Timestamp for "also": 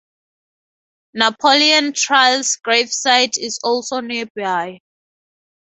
3.63-3.99